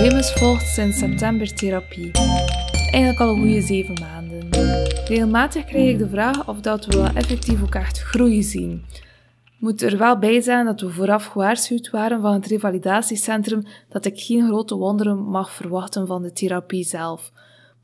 [0.00, 2.10] Remus volgt sinds september therapie.
[2.90, 4.48] Eigenlijk al een goede zeven maanden.
[5.06, 8.84] Regelmatig krijg ik de vraag of dat we effectief ook echt groei zien.
[9.58, 14.20] Moet er wel bij zijn dat we vooraf gewaarschuwd waren van het revalidatiecentrum dat ik
[14.20, 17.32] geen grote wonderen mag verwachten van de therapie zelf.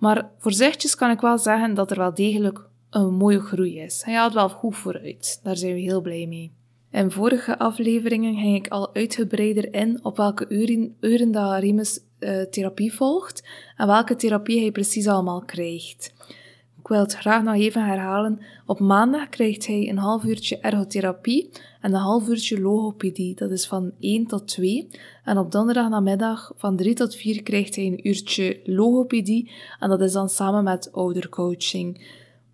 [0.02, 4.02] Maar voorzichtig kan ik wel zeggen dat er wel degelijk een mooie groei is.
[4.04, 5.40] Hij gaat wel goed vooruit.
[5.42, 6.52] Daar zijn we heel blij mee.
[6.90, 12.42] In vorige afleveringen ging ik al uitgebreider in op welke uren, uren dat Remus uh,
[12.42, 16.12] therapie volgt en welke therapie hij precies allemaal krijgt.
[16.92, 18.40] Wil het graag nog even herhalen.
[18.66, 23.34] Op maandag krijgt hij een half uurtje ergotherapie en een half uurtje logopedie.
[23.34, 24.88] Dat is van 1 tot 2.
[25.24, 30.00] En op donderdag namiddag van 3 tot 4 krijgt hij een uurtje logopedie en dat
[30.00, 32.06] is dan samen met oudercoaching.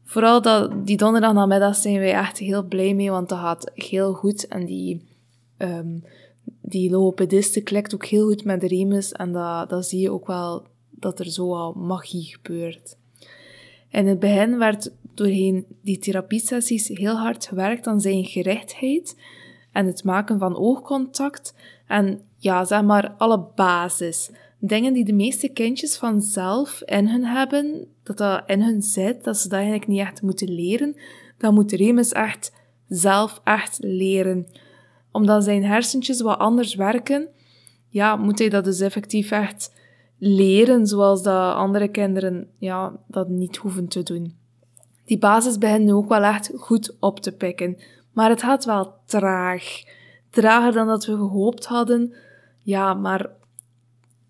[0.05, 4.13] Vooral dat, die donderdag namiddag zijn wij echt heel blij mee, want dat gaat heel
[4.13, 4.47] goed.
[4.49, 5.09] En die,
[5.59, 6.05] um,
[6.63, 9.13] die logopediste klikt ook heel goed met de Remus.
[9.13, 12.97] En dat, dat zie je ook wel dat er zo al magie gebeurt.
[13.91, 19.17] In het begin werd doorheen die therapiesessies heel hard gewerkt aan zijn gerichtheid
[19.73, 21.55] en het maken van oogcontact
[21.87, 24.31] en ja, zeg maar alle basis.
[24.59, 29.37] Dingen die de meeste kindjes vanzelf in hun hebben, dat dat in hun zit, dat
[29.37, 30.97] ze dat eigenlijk niet echt moeten leren,
[31.39, 32.53] dan moet Remus echt
[32.89, 34.47] zelf echt leren.
[35.13, 37.29] Omdat zijn hersentjes wat anders werken,
[37.89, 39.73] ja, moet hij dat dus effectief echt
[40.19, 44.37] leren, zoals dat andere kinderen ja, dat niet hoeven te doen.
[45.05, 47.77] Die basis begint nu ook wel echt goed op te pikken,
[48.13, 49.83] maar het gaat wel traag.
[50.31, 52.15] Trager dan dat we gehoopt hadden.
[52.63, 53.31] Ja, maar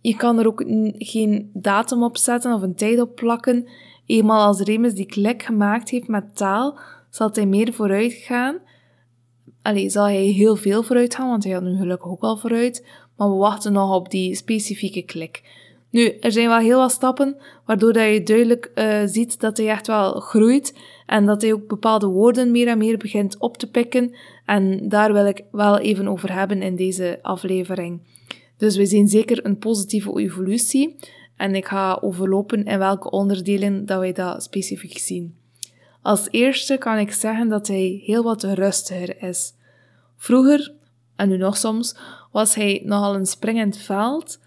[0.00, 0.64] je kan er ook
[0.98, 3.69] geen datum op zetten of een tijd op plakken.
[4.06, 6.78] Eenmaal als Remus die klik gemaakt heeft met taal,
[7.11, 8.59] zal hij meer vooruit gaan.
[9.62, 12.86] Allee, zal hij heel veel vooruit gaan, want hij had nu gelukkig ook al vooruit.
[13.16, 15.43] Maar we wachten nog op die specifieke klik.
[15.91, 19.69] Nu, er zijn wel heel wat stappen waardoor dat je duidelijk uh, ziet dat hij
[19.69, 23.71] echt wel groeit en dat hij ook bepaalde woorden meer en meer begint op te
[23.71, 24.15] pikken.
[24.44, 28.00] En daar wil ik wel even over hebben in deze aflevering.
[28.56, 30.97] Dus we zien zeker een positieve evolutie
[31.37, 35.37] en ik ga overlopen in welke onderdelen dat wij dat specifiek zien.
[36.03, 39.55] Als eerste kan ik zeggen dat hij heel wat rustiger is.
[40.16, 40.75] Vroeger,
[41.16, 41.97] en nu nog soms,
[42.32, 44.41] was hij nogal een springend veld.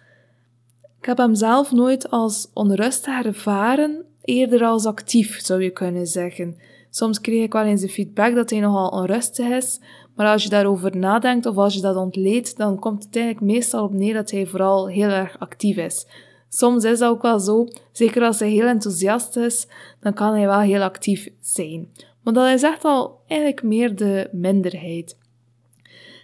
[1.01, 6.57] Ik heb hem zelf nooit als onrustig ervaren, eerder als actief zou je kunnen zeggen.
[6.89, 9.79] Soms kreeg ik wel eens de feedback dat hij nogal onrustig is,
[10.15, 13.83] maar als je daarover nadenkt of als je dat ontleedt, dan komt het eigenlijk meestal
[13.83, 16.07] op neer dat hij vooral heel erg actief is.
[16.49, 19.67] Soms is dat ook wel zo, zeker als hij heel enthousiast is,
[19.99, 21.87] dan kan hij wel heel actief zijn.
[22.23, 25.17] Maar dat is echt al eigenlijk meer de minderheid.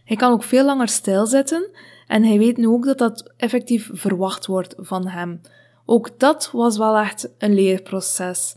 [0.04, 1.70] Hij kan ook veel langer stilzitten
[2.08, 5.42] en hij weet nu ook dat dat effectief verwacht wordt van hem.
[5.86, 8.56] Ook dat was wel echt een leerproces.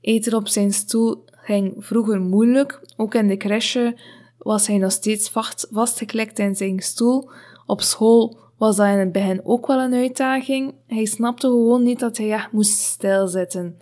[0.00, 3.96] Eten op zijn stoel ging vroeger moeilijk, ook in de crèche
[4.38, 7.30] was hij nog steeds vast, vastgeklikt in zijn stoel.
[7.66, 10.74] Op school was dat in het begin ook wel een uitdaging.
[10.86, 13.78] Hij snapte gewoon niet dat hij echt moest stilzitten.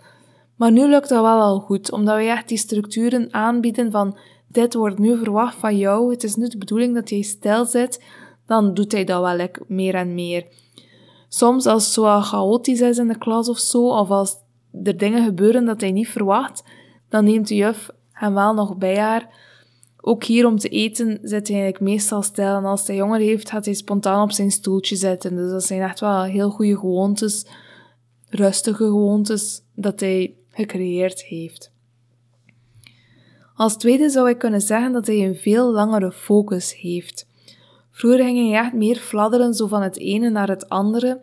[0.55, 4.73] Maar nu lukt dat wel al goed, omdat we echt die structuren aanbieden van dit
[4.73, 8.03] wordt nu verwacht van jou, het is nu de bedoeling dat jij stil zit,
[8.47, 10.45] dan doet hij dat wel meer en meer.
[11.27, 14.35] Soms als het zo chaotisch is in de klas of zo, of als
[14.83, 16.63] er dingen gebeuren dat hij niet verwacht,
[17.09, 19.45] dan neemt de juf hem wel nog bij haar
[20.07, 22.55] ook hier om te eten zit hij eigenlijk meestal stil.
[22.55, 25.35] En als hij jonger heeft, gaat hij spontaan op zijn stoeltje zitten.
[25.35, 27.45] Dus dat zijn echt wel heel goede gewoontes,
[28.29, 31.71] rustige gewoontes, dat hij gecreëerd heeft.
[33.55, 37.26] Als tweede zou ik kunnen zeggen dat hij een veel langere focus heeft.
[37.97, 41.21] Vroeger ging hij echt meer fladderen, zo van het ene naar het andere.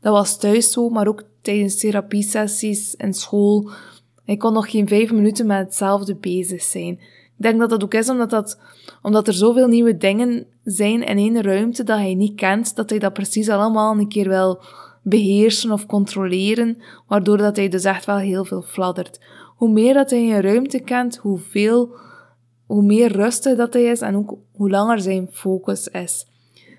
[0.00, 3.70] Dat was thuis zo, maar ook tijdens therapiesessies in school.
[4.24, 6.92] Hij kon nog geen vijf minuten met hetzelfde bezig zijn.
[7.36, 8.60] Ik denk dat dat ook is omdat, dat,
[9.02, 12.98] omdat er zoveel nieuwe dingen zijn in één ruimte dat hij niet kent, dat hij
[12.98, 14.62] dat precies allemaal een keer wil
[15.02, 16.78] beheersen of controleren,
[17.08, 19.20] waardoor dat hij dus echt wel heel veel fladdert.
[19.56, 21.96] Hoe meer dat hij een ruimte kent, hoe veel,
[22.66, 26.26] hoe meer rustig dat hij is en ook hoe langer zijn focus is.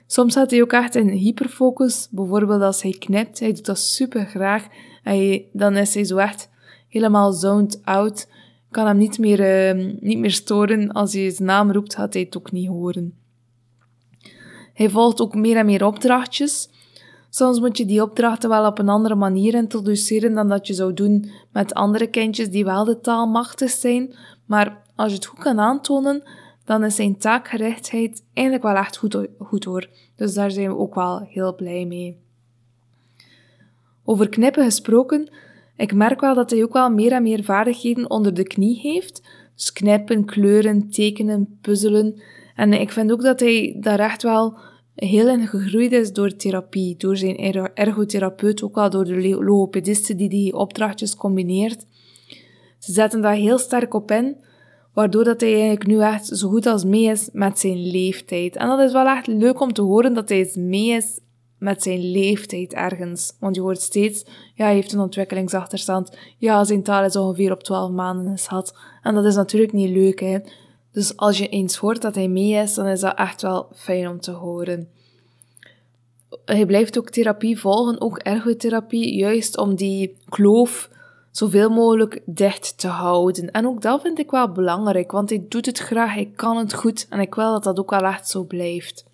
[0.08, 4.26] Soms zit hij ook echt in hyperfocus, bijvoorbeeld als hij knipt, hij doet dat super
[4.26, 4.68] graag,
[5.04, 6.50] en dan is hij zo echt
[6.88, 8.28] helemaal zoned out,
[8.72, 10.92] kan hem niet meer, uh, niet meer storen.
[10.92, 13.14] Als hij zijn naam roept, gaat hij het ook niet horen.
[14.74, 16.70] Hij volgt ook meer en meer opdrachtjes.
[17.30, 20.94] Soms moet je die opdrachten wel op een andere manier introduceren dan dat je zou
[20.94, 24.16] doen met andere kindjes die wel de taal machtig zijn,
[24.46, 26.24] maar als je het goed kan aantonen,
[26.65, 29.89] dan is zijn taakgerichtheid eigenlijk wel echt goed, goed hoor.
[30.15, 32.18] Dus daar zijn we ook wel heel blij mee.
[34.03, 35.30] Over knippen gesproken,
[35.77, 39.21] ik merk wel dat hij ook wel meer en meer vaardigheden onder de knie heeft.
[39.56, 42.21] Dus knippen, kleuren, tekenen, puzzelen.
[42.56, 44.57] En ik vind ook dat hij daar echt wel
[44.95, 47.38] heel in gegroeid is door therapie, door zijn
[47.74, 51.86] ergotherapeut, ook al door de logopedisten die die opdrachtjes combineert.
[52.80, 54.38] Ze zetten daar heel sterk op in,
[54.95, 58.56] waardoor dat hij eigenlijk nu echt zo goed als mee is met zijn leeftijd.
[58.56, 61.19] En dat is wel echt leuk om te horen dat hij mee is
[61.57, 63.36] met zijn leeftijd ergens.
[63.39, 66.18] Want je hoort steeds, ja, hij heeft een ontwikkelingsachterstand.
[66.38, 68.77] Ja, zijn taal is ongeveer op 12 maanden gehad.
[69.01, 70.39] En dat is natuurlijk niet leuk, hè.
[70.92, 74.07] Dus als je eens hoort dat hij mee is, dan is dat echt wel fijn
[74.09, 74.89] om te horen.
[76.45, 80.89] Hij blijft ook therapie volgen, ook ergotherapie, juist om die kloof
[81.38, 83.52] zoveel mogelijk dicht te houden.
[83.52, 86.74] En ook dat vind ik wel belangrijk, want hij doet het graag, hij kan het
[86.74, 89.06] goed en ik wil dat dat ook wel echt zo blijft.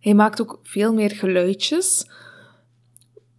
[0.00, 2.06] Hij maakt ook veel meer geluidjes.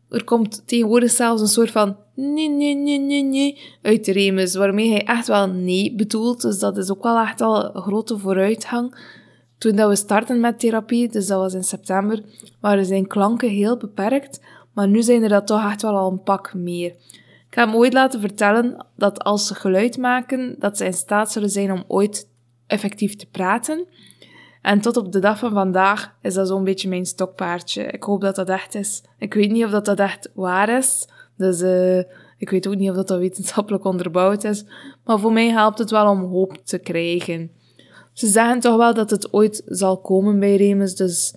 [0.10, 4.56] Er komt tegenwoordig zelfs een soort van nee, nee, nee, nee, nee uit de remus,
[4.56, 6.42] waarmee hij echt wel nee bedoelt.
[6.42, 9.16] Dus dat is ook wel echt al een grote vooruitgang.
[9.58, 12.24] Toen dat we starten met therapie, dus dat was in september,
[12.60, 14.40] waren zijn klanken heel beperkt,
[14.78, 16.90] maar nu zijn er dat toch echt wel al een pak meer.
[17.50, 21.32] Ik heb hem ooit laten vertellen dat als ze geluid maken, dat ze in staat
[21.32, 22.30] zullen zijn om ooit
[22.68, 23.88] effectief te praten.
[24.62, 27.84] En tot op de dag van vandaag is dat zo'n beetje mijn stokpaardje.
[27.84, 29.04] Ik hoop dat dat echt is.
[29.20, 31.08] Ik weet niet of dat, dat echt waar is.
[31.38, 31.98] Dus uh,
[32.38, 34.66] ik weet ook niet of dat, dat wetenschappelijk onderbouwd is.
[35.06, 37.52] Maar voor mij helpt het wel om hoop te krijgen.
[38.14, 40.96] Ze zeggen toch wel dat het ooit zal komen bij Remus.
[40.96, 41.36] Dus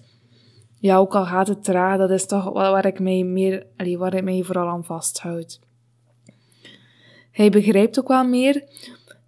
[0.81, 4.45] ja, ook al gaat het traag, dat is toch waar ik mij meer, allee, ik
[4.45, 5.61] vooral aan vasthoud.
[7.31, 8.55] Hij begrijpt ook wel meer.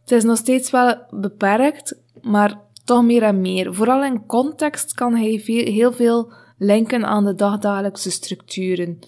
[0.00, 3.74] Het is nog steeds wel beperkt, maar toch meer en meer.
[3.74, 8.98] Vooral in context kan hij heel veel linken aan de dagdagelijkse structuren.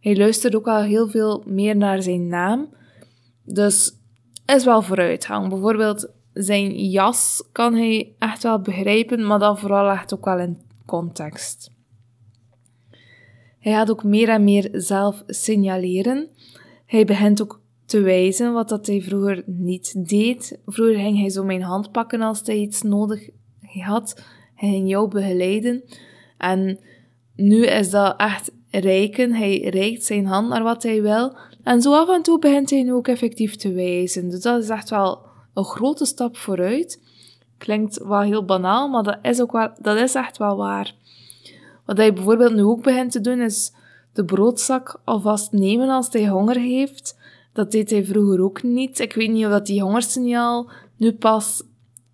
[0.00, 2.68] Hij luistert ook al heel veel meer naar zijn naam.
[3.44, 3.92] Dus
[4.46, 5.48] is wel vooruitgang.
[5.48, 10.65] Bijvoorbeeld zijn jas kan hij echt wel begrijpen, maar dan vooral echt ook wel in
[10.86, 11.70] context.
[13.58, 16.28] Hij gaat ook meer en meer zelf signaleren.
[16.86, 20.58] Hij begint ook te wijzen, wat dat hij vroeger niet deed.
[20.66, 23.28] Vroeger ging hij zo mijn hand pakken als hij iets nodig
[23.80, 24.22] had.
[24.54, 25.82] Hij ging jou begeleiden.
[26.38, 26.78] En
[27.36, 29.32] nu is dat echt reiken.
[29.32, 31.36] Hij reikt zijn hand naar wat hij wil.
[31.62, 34.30] En zo af en toe begint hij nu ook effectief te wijzen.
[34.30, 35.20] Dus dat is echt wel
[35.54, 37.02] een grote stap vooruit.
[37.58, 40.94] Klinkt wel heel banaal, maar dat is, ook wel, dat is echt wel waar.
[41.84, 43.72] Wat hij bijvoorbeeld nu ook begint te doen, is
[44.12, 47.18] de broodzak alvast nemen als hij honger heeft.
[47.52, 48.98] Dat deed hij vroeger ook niet.
[48.98, 51.62] Ik weet niet of dat die hongersignaal nu pas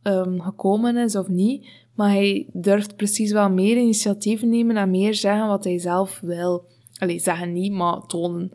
[0.03, 1.67] um, gekomen is of niet.
[1.95, 6.65] Maar hij durft precies wel meer initiatief nemen en meer zeggen wat hij zelf wil.
[6.99, 8.53] Allee, zeggen niet, maar tonen.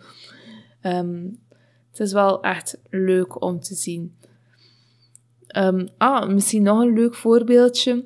[0.82, 1.40] Um,
[1.92, 4.16] het is wel echt leuk om te zien.
[5.56, 8.06] Um, ah, misschien nog een leuk voorbeeldje.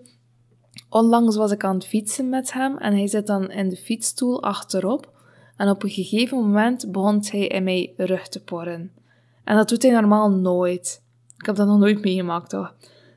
[0.90, 4.44] Onlangs was ik aan het fietsen met hem en hij zit dan in de fietsstoel
[4.44, 5.12] achterop.
[5.58, 8.92] En op een gegeven moment begon hij in mij rug te porren.
[9.44, 11.04] En dat doet hij normaal nooit.
[11.38, 12.74] Ik heb dat nog nooit meegemaakt, toch?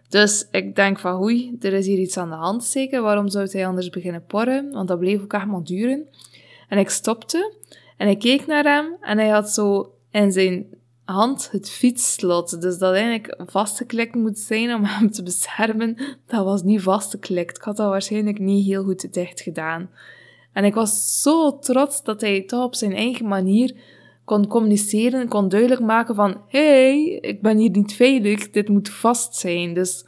[0.08, 3.02] Dus ik denk van, oei, er is hier iets aan de hand zeker.
[3.02, 4.70] Waarom zou hij anders beginnen porren?
[4.72, 6.08] Want dat bleef ook echt maar duren.
[6.68, 7.54] En ik stopte
[7.96, 10.66] en ik keek naar hem en hij had zo in zijn
[11.04, 12.60] hand het fietsslot.
[12.60, 15.96] Dus dat eigenlijk vastgeklikt moet zijn om hem te beschermen.
[16.26, 17.56] Dat was niet vastgeklikt.
[17.56, 19.90] Ik had dat waarschijnlijk niet heel goed dicht gedaan.
[20.52, 23.76] En ik was zo trots dat hij toch op zijn eigen manier
[24.24, 29.34] kon communiceren, kon duidelijk maken van, hey, ik ben hier niet veilig, dit moet vast
[29.34, 29.74] zijn.
[29.74, 30.04] Dus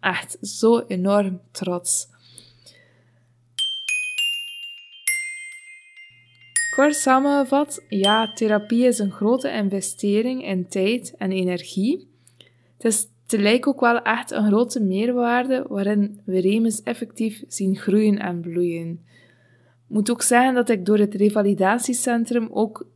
[0.00, 2.08] echt zo enorm trots.
[6.78, 12.08] Kort samengevat, ja, therapie is een grote investering in tijd en energie.
[12.76, 18.18] Het is tegelijk ook wel echt een grote meerwaarde waarin we Remus effectief zien groeien
[18.18, 19.04] en bloeien.
[19.86, 22.86] Moet ook zeggen dat ik door het revalidatiecentrum ook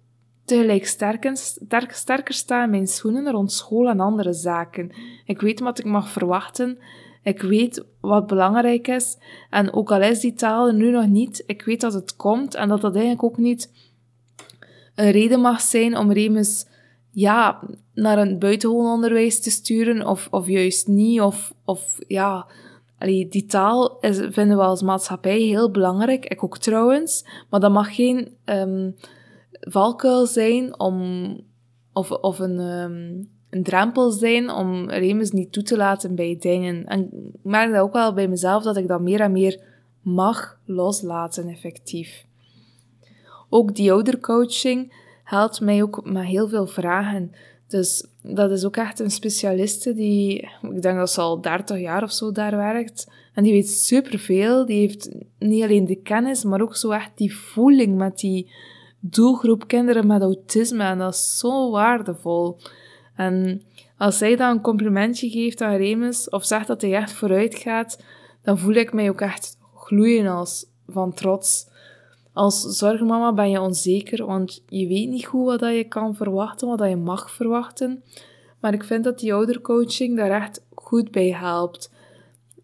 [0.44, 4.92] tegelijk sterker, sterk, sterker sta in mijn schoenen rond school en andere zaken.
[5.24, 6.78] Ik weet wat ik mag verwachten.
[7.22, 9.18] Ik weet wat belangrijk is.
[9.50, 12.54] En ook al is die taal er nu nog niet, ik weet dat het komt
[12.54, 13.70] en dat dat eigenlijk ook niet
[14.94, 16.66] een reden mag zijn om Remus
[17.10, 17.60] ja,
[17.94, 21.20] naar een buitengewoon onderwijs te sturen of, of juist niet.
[21.20, 22.46] Of, of ja,
[23.28, 26.26] die taal is, vinden we als maatschappij heel belangrijk.
[26.26, 27.24] Ik ook trouwens.
[27.50, 28.96] Maar dat mag geen um,
[29.60, 31.36] valkuil zijn om,
[31.92, 36.86] of, of een, um, een drempel zijn om Remus niet toe te laten bij dingen.
[36.86, 39.60] En ik merk dat ook wel bij mezelf, dat ik dat meer en meer
[40.02, 42.24] mag loslaten, effectief.
[43.48, 44.92] Ook die oudercoaching
[45.24, 47.32] helpt mij ook met heel veel vragen.
[47.66, 52.02] Dus dat is ook echt een specialiste die, ik denk dat ze al 30 jaar
[52.02, 53.10] of zo daar werkt.
[53.34, 54.66] En die weet superveel.
[54.66, 58.50] Die heeft niet alleen de kennis, maar ook zo echt die voeling met die
[59.00, 60.84] doelgroep kinderen met autisme.
[60.84, 62.58] En dat is zo waardevol.
[63.16, 63.62] En
[63.96, 68.02] als zij dan een complimentje geeft aan Remus, of zegt dat hij echt vooruit gaat,
[68.42, 71.70] dan voel ik mij ook echt gloeien als van trots.
[72.32, 76.88] Als zorgmama ben je onzeker, want je weet niet goed wat je kan verwachten, wat
[76.88, 78.02] je mag verwachten.
[78.60, 81.90] Maar ik vind dat die oudercoaching daar echt goed bij helpt.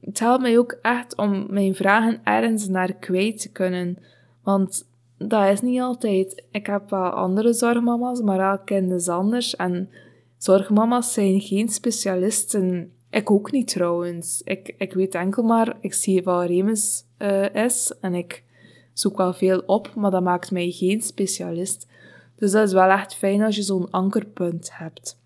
[0.00, 3.98] Het helpt mij ook echt om mijn vragen ergens naar kwijt te kunnen.
[4.42, 4.88] Want
[5.18, 6.44] dat is niet altijd.
[6.50, 9.56] Ik heb wel andere zorgmama's, maar elk kind is anders.
[9.56, 9.90] En
[10.38, 12.92] zorgmama's zijn geen specialisten.
[13.10, 14.40] Ik ook niet trouwens.
[14.44, 18.44] Ik, ik weet enkel maar, ik zie wat Remus uh, is en ik
[18.92, 21.86] zoek wel veel op, maar dat maakt mij geen specialist.
[22.36, 25.18] Dus dat is wel echt fijn als je zo'n ankerpunt hebt.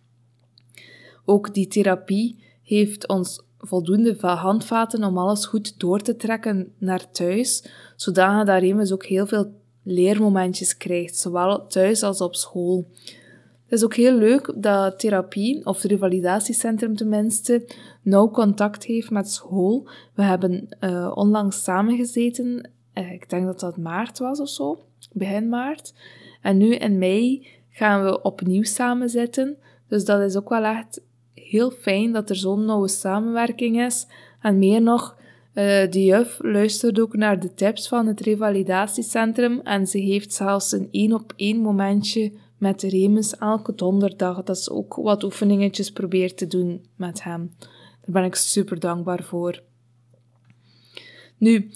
[1.25, 7.64] Ook die therapie heeft ons voldoende handvaten om alles goed door te trekken naar thuis,
[7.97, 9.52] zodat je Remus ook heel veel
[9.83, 12.87] leermomentjes krijgt, zowel thuis als op school.
[13.73, 17.64] Het is ook heel leuk dat therapie, of het revalidatiecentrum tenminste,
[18.02, 19.88] nauw contact heeft met school.
[20.14, 25.49] We hebben uh, onlangs samengezeten, uh, ik denk dat dat maart was of zo, begin
[25.49, 25.95] maart.
[26.43, 29.57] En nu in mei gaan we opnieuw samenzitten.
[29.88, 31.00] Dus dat is ook wel echt
[31.35, 34.07] heel fijn dat er zo'n nauwe samenwerking is.
[34.41, 35.17] En meer nog,
[35.55, 40.73] uh, de juf luistert ook naar de tips van het revalidatiecentrum en ze heeft zelfs
[40.73, 44.42] een één op één momentje met Remus elke donderdag.
[44.42, 47.50] Dat is ook wat oefeningetjes probeert te doen met hem.
[47.59, 49.62] Daar ben ik super dankbaar voor.
[51.38, 51.71] Nu,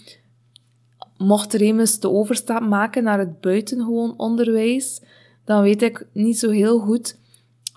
[1.17, 5.01] mocht Remus de overstap maken naar het buitengewoon onderwijs,
[5.45, 7.17] dan weet ik niet zo heel goed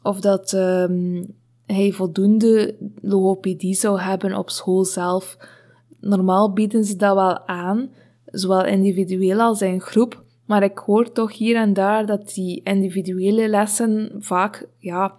[0.03, 1.35] of dat um,
[1.67, 5.37] hij voldoende logopedie zou hebben op school zelf.
[6.01, 7.91] Normaal bieden ze dat wel aan,
[8.25, 13.49] zowel individueel als in groep, maar ik hoor toch hier en daar dat die individuele
[13.49, 15.15] lessen vaak ja,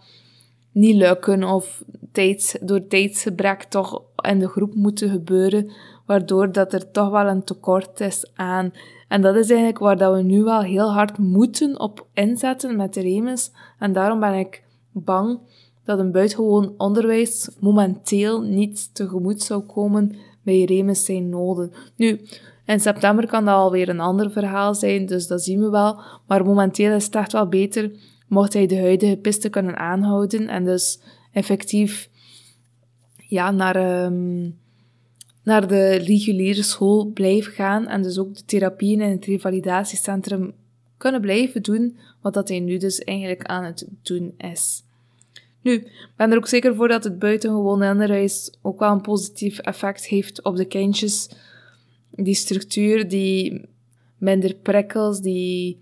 [0.71, 5.71] niet lukken of tijds, door tijdsgebrek toch in de groep moeten gebeuren,
[6.05, 8.73] waardoor dat er toch wel een tekort is aan.
[9.07, 12.93] En dat is eigenlijk waar dat we nu wel heel hard moeten op inzetten met
[12.93, 13.51] de Remus.
[13.79, 15.39] En daarom ben ik bang
[15.85, 21.71] dat een buitengewoon onderwijs momenteel niet tegemoet zou komen bij Remus zijn noden.
[21.95, 22.21] Nu,
[22.65, 26.01] in september kan dat alweer een ander verhaal zijn, dus dat zien we wel.
[26.27, 27.91] Maar momenteel is het echt wel beter
[28.31, 30.99] mocht hij de huidige piste kunnen aanhouden en dus
[31.31, 32.09] effectief
[33.27, 34.59] ja, naar, um,
[35.43, 40.53] naar de reguliere school blijven gaan en dus ook de therapieën in het revalidatiecentrum
[40.97, 44.83] kunnen blijven doen, wat dat hij nu dus eigenlijk aan het doen is.
[45.61, 49.59] Nu, ik ben er ook zeker voor dat het buitengewoon onderwijs ook wel een positief
[49.59, 51.29] effect heeft op de kindjes.
[52.23, 53.69] Die structuur, die
[54.17, 55.81] minder prikkels, die,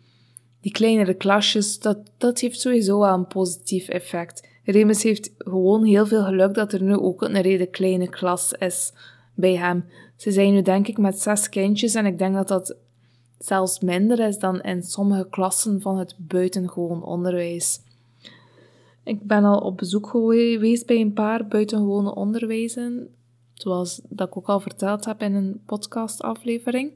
[0.61, 4.47] die kleinere klasjes, dat, dat heeft sowieso wel een positief effect.
[4.63, 8.93] Remus heeft gewoon heel veel geluk dat er nu ook een reden kleine klas is
[9.35, 9.85] bij hem.
[10.15, 12.75] Ze zijn nu denk ik met zes kindjes en ik denk dat dat
[13.37, 17.81] zelfs minder is dan in sommige klassen van het buitengewoon onderwijs.
[19.03, 23.09] Ik ben al op bezoek geweest bij een paar buitengewone onderwijzen,
[23.61, 26.91] zoals dat ik ook al verteld heb in een podcastaflevering.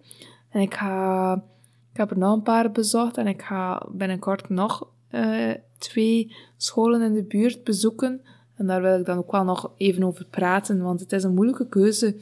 [0.50, 1.34] En ik, ga,
[1.92, 7.02] ik heb er nog een paar bezocht en ik ga binnenkort nog uh, twee scholen
[7.02, 8.22] in de buurt bezoeken.
[8.56, 11.34] En daar wil ik dan ook wel nog even over praten, want het is een
[11.34, 12.16] moeilijke keuze.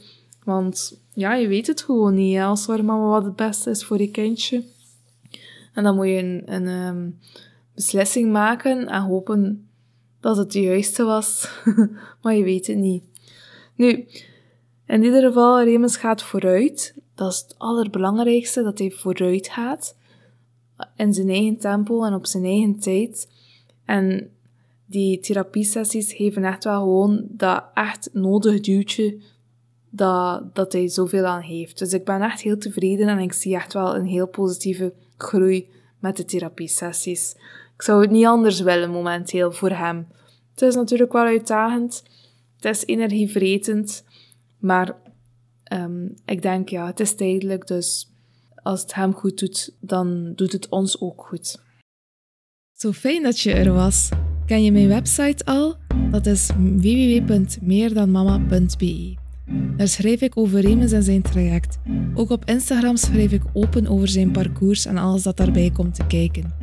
[0.44, 4.12] Want ja, je weet het gewoon niet als mama wat het beste is voor je
[4.12, 4.64] kindje.
[5.74, 7.20] En dan moet je een, een um,
[7.76, 9.70] beslissing maken en hopen
[10.20, 11.50] dat het de juiste was,
[12.22, 13.04] maar je weet het niet.
[13.76, 14.06] Nu,
[14.92, 16.96] in ieder geval, Remus gaat vooruit.
[17.16, 19.96] Dat is het allerbelangrijkste, dat hij vooruit gaat.
[20.96, 23.30] In zijn eigen tempo en op zijn eigen tijd.
[23.86, 24.32] En
[24.86, 29.18] die therapiesessies geven echt wel gewoon dat echt nodig duwtje
[29.90, 31.80] dat, dat hij zoveel aan heeft.
[31.80, 35.70] Dus ik ben echt heel tevreden en ik zie echt wel een heel positieve groei
[36.00, 37.36] met de therapiesessies.
[37.76, 40.08] Ik zou het niet anders willen momenteel voor hem.
[40.52, 42.04] Het is natuurlijk wel uitdagend.
[42.56, 44.04] Het is energievretend.
[44.62, 44.96] Maar
[45.72, 48.12] Ehm, ik denk, ja, het is tijdelijk, dus
[48.56, 51.60] als het hem goed doet, dan doet het ons ook goed.
[52.74, 54.10] Zo fijn dat je er was.
[54.46, 55.76] Ken je mijn website al?
[56.12, 59.16] Dat is www.meerdanmama.be.
[59.78, 61.78] Daar schrijf ik over Remus en zijn traject.
[62.14, 66.08] Ook op Instagram schrijf ik open over zijn parcours en alles dat daarbij komt te
[66.08, 66.54] kijken.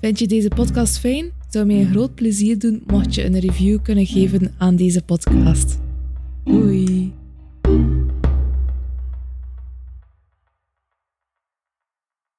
[0.00, 1.32] Vind je deze podcast fijn?
[1.48, 5.78] Zou mij een groot plezier doen mocht je een review kunnen geven aan deze podcast.
[6.44, 7.23] Doei!